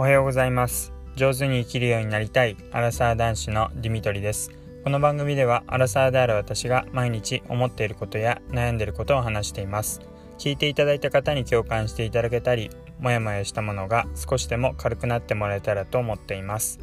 [0.00, 0.94] おはようございます。
[1.14, 4.50] 上手に生きるようになりたいアラサー男子のディミトリです。
[4.82, 10.00] この番組ではアラサーである私が毎日思っていることや悩んでいることを話しています。
[10.38, 16.80] 聞いていただいた方に共感していただけたりもやもやしたものが少しでも軽くなってもらえたらと思っています、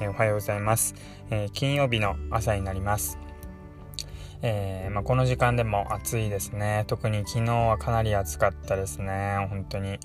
[0.00, 0.94] おはようございます、
[1.30, 3.18] え、金曜日の朝になります。
[4.42, 6.84] えー、まあ、この時間でも暑いですね。
[6.86, 9.46] 特に昨日はかなり暑かったですね。
[9.50, 9.98] 本当に、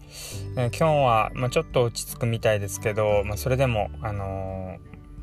[0.57, 4.77] えー、今日は、まあ、ちょっと落ち着くみたいですけど、まあ、それでも、あの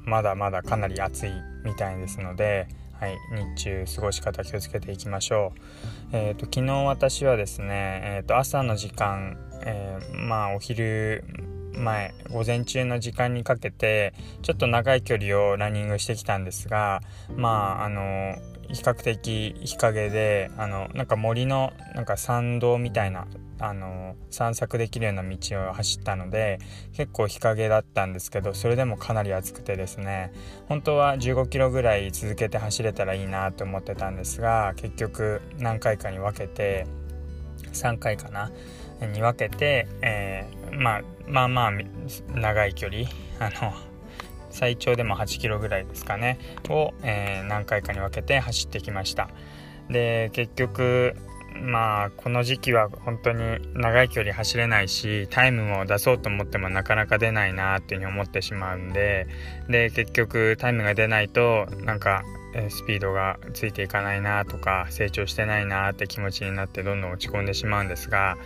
[0.07, 1.33] ー、まだまだかなり暑い
[1.65, 2.69] みたいですので、
[3.01, 3.17] はい、
[3.57, 5.61] 日中過ごし方気をつけていきましょう、
[6.13, 11.25] えーと、昨日私はですね、えーと、朝の時間、えまあお昼
[11.73, 17.01] 前午前中の時間にかけてちょっと長い距離をランニングしてきたんですが
[17.37, 18.37] まああの
[18.73, 23.27] 比較的日陰であのなんか森のなんか参道みたいな
[23.59, 25.37] あの散策できるような道
[25.69, 26.59] を走ったので
[26.95, 30.33] 結構日陰だったんですけどそれでもかなり暑くてですね。
[30.69, 36.87] 本当は15キロぐらい続けて走れたらいいなと思ってたんですが結局何回かに分けて
[37.73, 38.51] 3回かな
[39.07, 41.73] に分けて、えー、まあまあまあ
[42.35, 43.05] 長い距離
[43.39, 43.90] あの
[44.51, 46.39] 最長でも8キロぐらいですかね。
[46.69, 49.29] を、えー、何回かに分けて走ってきました。
[49.89, 51.17] で結局
[51.55, 59.27] まあこの時期は本当に長い距離走れないしタイムも出そうと思ってもなかなか出ないなっていうふうに思ってしまうんで
[59.69, 62.23] で結局タイムが出ないとなんか
[62.71, 68.37] スピードがついていかないなとか成長してないなって気持ちになってどんどん落ち込んでしまうんですが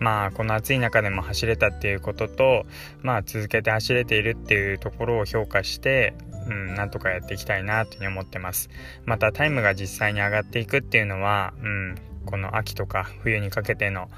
[0.00, 2.66] まあこの暑い中でも走れたっていうことと
[3.02, 6.14] まあ続けて走れているっていうところを評価して
[6.48, 8.68] うん、なんとかやっていきたいなというふうに思ってます。
[9.04, 11.94] またタイムが実際に上がっていくっていうのは、うん、
[12.26, 14.08] この秋とか冬にかけての、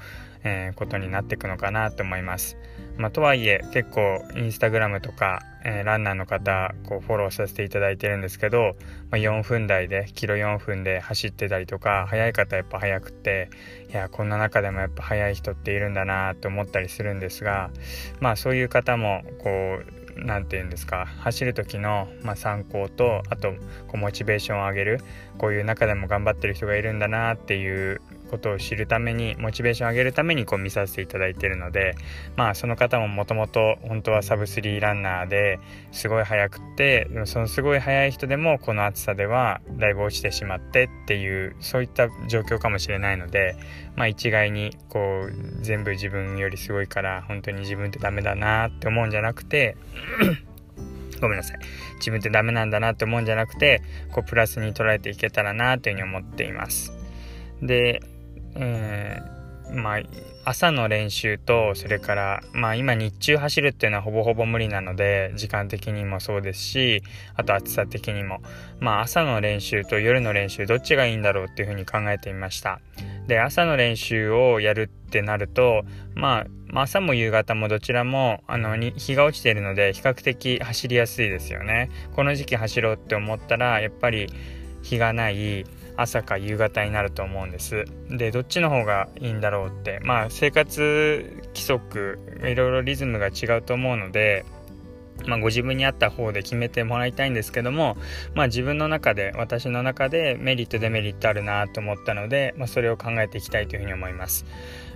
[0.43, 2.57] えー、ことになっていくのかなと思います。
[2.97, 8.75] まあ、とはいえ結構インスタグラムとか、えー、ランナーの方こうフォローさせていただいてるんですけど、
[9.09, 13.49] まあ、4分台でキロ4分で走ってたりとか速い方やっぱ速くて
[13.91, 17.71] いやこんな中でもやっぱ速い人っているんだなと思ったりするんですが
[18.19, 23.51] まあそういう方もこう何て言うんですか走る時の、まあ、参考とあと
[23.87, 25.01] こうモチベーションを上げる
[25.37, 31.95] こういう中でも頑張ってる人がいるんだなっていうことを知るためにモチベーションを上げるためにこう見させていただいているので
[32.35, 35.59] まあその方ももともと本当はサブ3ランナーで
[35.91, 43.55] すごい速くってそのすごい速い人でもこの暑さではだいぶ落ちてしまってっていうそういった状況かもしれないので
[43.95, 49.77] まあ一概にこう全部自分よりすごいから本当に自分ってダメだなって思うんじゃなくて
[51.21, 51.59] ごめんなさい。
[51.97, 53.81] 自分ってダメなんだなって思うんじゃなくて、
[54.11, 56.93] こうプラスに捉えていけたらなというふうに思っています。
[57.61, 58.01] で、
[58.55, 60.01] えー、まあ、
[60.47, 67.01] 朝の練習とそれからまあ今日中走るっていうのはほぼほぼ無理なので時間的にもそうですし
[67.35, 68.41] あと暑さ的にも。
[68.79, 72.79] まあ朝の練習と夜の練習どっちがいいんだろうっていうふうに考えてみました。
[73.27, 75.83] で朝の練習をやるってなると
[76.13, 81.89] まあ朝も夕方もどちらもあの日が落ちているので比較的走りやすいですよね。
[82.15, 84.27] この時期走ろうって思ったらやっぱり
[84.83, 85.65] 日がない。
[85.97, 94.45] 朝か夕方になると思うんですでどっちの方がいいんだろうってまあ生活規則いろいろリズムが違うと思うので
[95.25, 97.95] まあ、ご自分に合った方で決めてもらいたいんですけども、
[98.33, 104.45] まあ、自分の中で私の中でメリットデメリットあるなと思ったので、まあ、それを考えていきたいというふうに思います。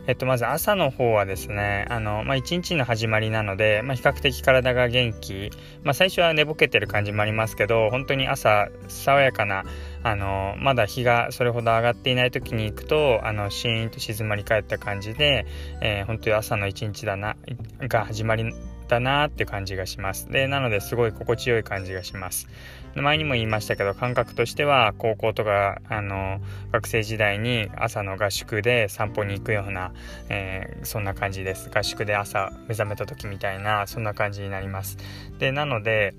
[0.09, 5.51] えっと、まず朝の方はですね、あの、まあ、一日の始まりなので、まあ、比較的体が元気、
[5.83, 9.65] まあ、最初は寝ぼけてる感じもありますけど、本当に朝、爽やかな、
[10.01, 15.45] あの、まだ日がそれほど上がっていない時に行くと、あの、シーンと静まり返った感じで、
[15.79, 17.35] えー、本当に朝の一日だな、
[17.81, 18.51] が始まり
[18.89, 20.29] だなって感じがします。
[20.29, 22.47] で、なのですごい心地よい感じがします。
[22.95, 26.41] 前にも言いましたけど、感覚としては高校とか、あの、
[26.71, 29.93] 学生時代に朝の合宿で散歩に行くような、
[30.27, 31.69] えー、そんな感じです。
[31.69, 34.97] 合宿で朝目覚めた時みたいな、そんな感じになります。
[35.37, 36.15] で、なので、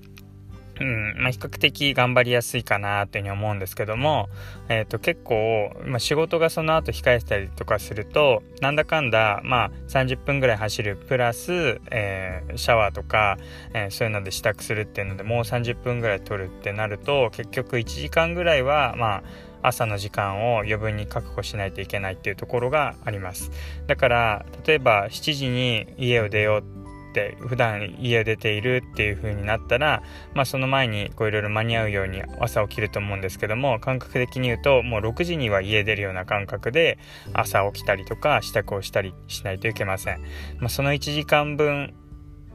[0.81, 4.29] うんまあ、比較的頑張りやすいかなというふうに思うんですけども、
[4.69, 13.37] えー、と結構、まあ、仕事がその後控えてたりとかするとなんだかんだ、まあ、30分ぐらい走るプラス、えー、シャワーとか、
[13.73, 19.23] えー、そういうので支度するっていうのでもう30分ぐらい取るってなると結局1時間ぐらいはまあ
[19.63, 23.51] 朝の時間を余分に確保しないといけないっていうところがあります。
[23.87, 26.80] だから例えば7時に家を出よう
[27.11, 30.01] って普段家出ているっていう風になったら、
[30.33, 36.97] まあ、その前にいろいろ間に合うように朝起きると思うんですけども感覚的に言うともう6時には家出るような感覚で
[37.33, 40.21] 朝起きたりとか支度をしたりしないといけません、
[40.59, 41.93] まあ、その1時間分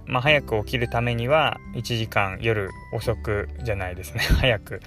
[0.08, 4.20] まあ、早く起きるためには1時間夜遅くじゃないですね。
[4.38, 4.80] 早く、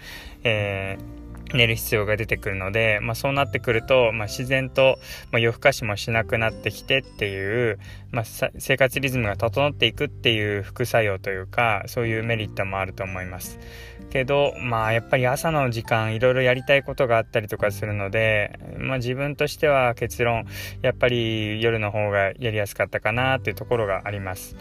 [0.45, 1.18] えー
[1.53, 4.97] 寝る必要が出てくるので、まあ、そうなってくると、まあ、自然と、
[5.31, 7.79] まあ、夜更かしもしなくなってきてっていう、
[8.11, 13.59] まあ、生活リズムが整っていくっていう副作用というかそういうメリットもあると思います。
[14.09, 20.45] けどまあやっぱり朝の時間いろいろやりたいことがあったりとかするので、まあ、自分としては結論
[20.81, 24.55] やっぱり夜の方がやりやすかったかなっていうところがあります。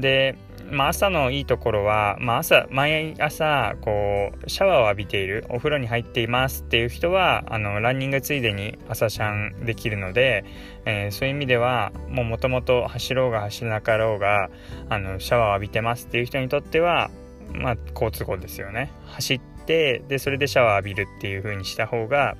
[0.00, 0.36] で、
[0.70, 10.44] まあ、朝のいいところは、まあ、朝毎朝こうシャワーを浴びているお風呂に入っていますっていう人はあのランニングついでに朝シャンできるので、
[10.84, 14.50] えー、そういう意味ではもともと走ろうが走らなかろうが
[14.88, 17.10] あのシャワーを浴びてますっていう人にとっては
[17.52, 18.92] まあ好都合ですよね。
[19.06, 22.36] 走ってでそれでシャワー浴びるっていう風にした方が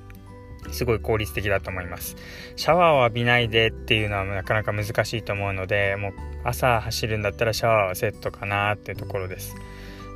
[0.71, 2.15] すごい効率的だと思います。
[2.55, 6.13] シャワーを浴びないでっていうのはなかなか難しいと思うので、もう
[6.43, 9.55] 朝走るんだったらシャワーはセットかなっていうところです。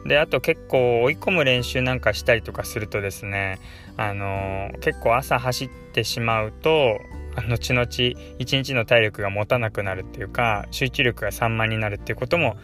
[0.06, 3.59] で、あと結構追い込む練習なんかしたりとかするとですね、
[3.97, 7.00] あの、結構朝走ってしまうと、
[7.36, 7.88] 後々
[8.39, 12.56] 一日の体力が持たなくなるっていうか、集中力が散漫になるっていうことも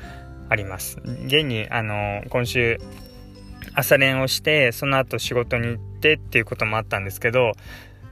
[0.49, 0.99] あります。
[1.25, 2.77] 現に、あの、今週
[3.73, 7.53] 朝練をしてその後仕事に行ってっていうこともあったんですけど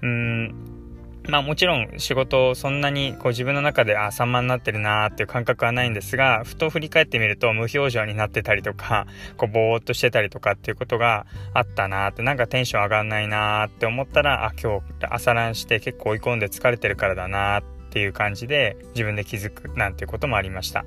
[0.02, 0.80] うん
[1.28, 9.06] まあもちろん仕事そんなにこう自分の中であ散漫になってるなーっていう感覚はないんですがふと振り返ってみると無表情になってたりとか
[9.38, 20.86] こうぼーっとしてたりとかっていうことがあったなーってなんかテンション上がんないなーって思ったらあ今日朝ランして結構追い込んで疲れてるからだなーっていう感じで自分で気づくなんていうこともありました。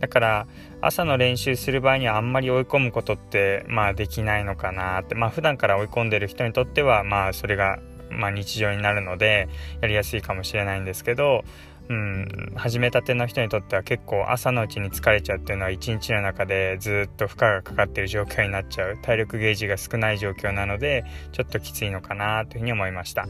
[0.00, 0.46] だから
[0.80, 7.78] 朝の練習する場合にはあんまり追い込むことってまあできないのかなってまあ普段から追い込んでる人にとってはまあそれが
[8.10, 9.48] まあ日常になるので
[9.80, 11.44] やりやすいかもしれないんですけど
[11.90, 23.26] うん、始めたての人にとっては結構朝のうちに疲れちゃうっていうのは一日の中でずっと負荷がかかってる状況になっちゃう体力ゲージが少ない状況なのでちょっときついのかなというふうに思いました。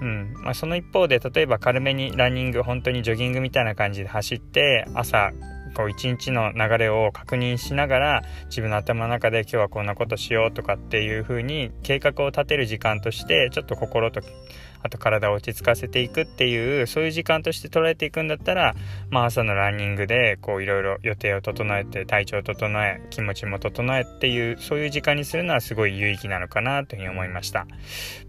[0.00, 5.32] うんまあ、その一方で例えば軽めにランニング本当にジョギングみたいな感じで走って朝
[5.74, 14.20] こう一日の流れを確認しながら自分の頭の中で今日はこんなことしようとかっていう風に計画を立てる時間としてちょっと心と
[14.82, 18.74] あと体を落ち着かせていくっていうそういう時間として捉えていくんだったら、
[19.10, 27.66] まあ、朝のランニングでいろいろ予定を整えて体調を整え気持ちも整えっていうそういう時間にするのはすごい有意義なのかなというふうに思いました。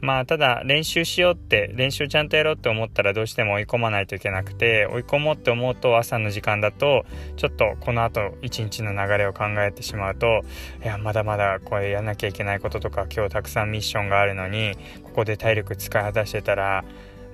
[0.01, 7.05] まあただ練習しようって練習ちゃんとやろうって思ったらどうしても追い込まないといけなくて追い込もうって思うと朝の時間だと
[7.37, 10.41] ちょっとこの後一日の流れを考えてしまうと
[10.83, 14.77] いやまだまだこれやんなきゃいけないこととか今日たくさんミッションがあるのに
[15.19, 16.83] こで体力使い果たしてたら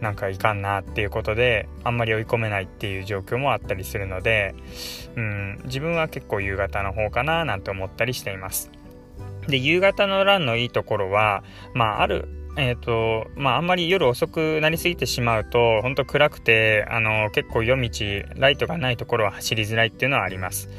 [0.01, 4.53] なんかいかんなっていうことであんまり追い込めないっていう状況もあったりするので、
[5.15, 8.71] うん、自分は結構夕方の方かななんて思ったりしています。
[9.47, 11.43] で夕方のランのいいところは、
[11.73, 12.27] まあ、ある
[12.57, 17.99] えっ、ー、と、まあ、あんまり夜遅くなりすぎてしまうと、ほんと暗くて、あの、結構夜道、
[18.37, 20.69] ライトがないところは走りづらいっていうのはあります。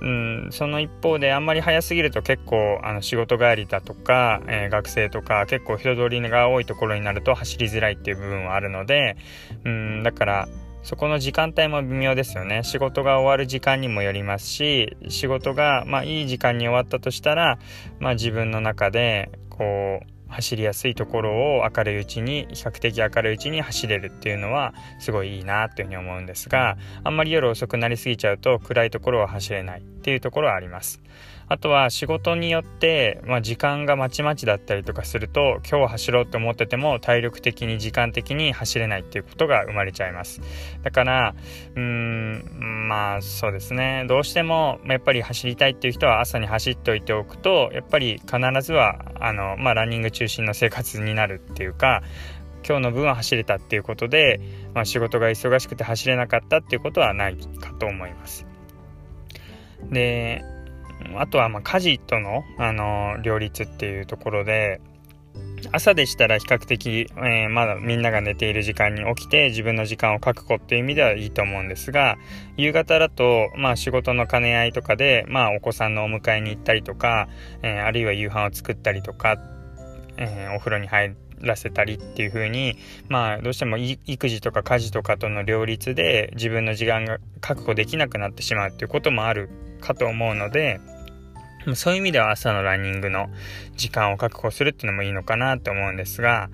[0.00, 0.08] う
[0.48, 9.16] ん、その一方であんまり早すぎると結構あの仕事帰りだとか、えー、学生とか結構人通りが多いところになると走りづらいっていう部分はあるので、
[9.64, 10.48] うん、だから
[10.82, 12.62] そこの時間帯も微妙ですよね。
[12.62, 17.58] 仕事が終わる時間にもよりますし仕事がまあいい時間に終わったとしたら、
[18.00, 31.00] まあ、自分の中でこう走りやすいところを明るいうちに比較的明るいうちに走れるっていうのはすごいいいなというふうに思うんですがあんまり夜遅くなりすぎちゃうと暗いところは走れないっていうところはあります。
[31.48, 40.40] あとは仕事によって、まあ、時間がまちまちだったりとかすると今日走ろうと思ってても体力的に時間的に走れないっていうことが生まれちゃいます。
[40.82, 41.34] だから
[41.74, 44.04] うんまあそうですね。
[44.08, 52.02] どうしてもやっぱり走りたいっていう人は朝に走っておいておくとやっぱり必ずはあの、まあ、ランニング中心の生活になるっていうか
[52.66, 54.40] 今日の分は走れたっていうことで、
[54.72, 58.46] まあ、仕事が忙しくて走れなかったっていうことはないかと思います。
[59.90, 60.42] で
[61.16, 64.80] あとはま家事との、あの両立っていうところで
[65.72, 72.16] 朝でしたら比較的、えー、まだみんなが寝ている時間に起きて自分の時間を確保っていう意味ではいいと思うんですが
[72.56, 77.28] 夕方だと、まあ、仕事の兼ね合いとかで、まあ、お子さんのお迎えに行ったりとか、
[77.62, 79.38] えー、あるいは夕飯を作ったりとか、
[80.16, 82.76] えー、お風呂に入らせたりっていう風に
[83.08, 89.50] まあどうしても育児とか家事とかとの両立で自分の時間が確保できなくなってしまうっていうこともある
[89.84, 90.80] かと思うので
[91.74, 93.30] そういう意味では朝のランニングの
[93.76, 96.50] 時間を確保するっていうのもいいのかなと思うんですが、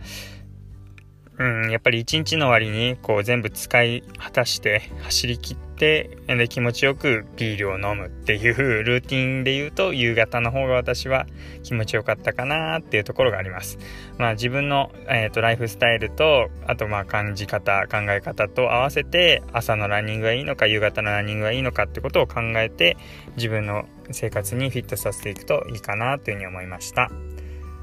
[1.39, 11.27] うん、やっぱり一日の終わりにこう全部使い果たして走りきってでで気持ちよくビールを飲むっていうルーティンで言うと夕方の方が私は
[11.63, 13.79] 気持ちよかったかなっていうところがあります。
[14.19, 22.99] まあ自分の、えーと、ライフスタイルとあとまあ感じ方考え方と合わせて朝のランニングがいいのか夕方のランニングがいいのかってことを考えて
[23.37, 27.11] 自分の生活にフィットさせていくといいかなというふうに思いました。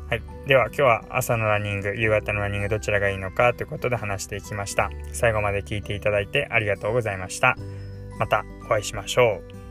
[0.10, 0.22] はい。
[0.46, 4.92] では今日は朝のランニング、夕方のランニングどちらがいいのかということで話していきました。
[5.12, 7.58] 最後まで聞いていただいてありがとうございました。
[8.18, 9.67] またお会いしましょう。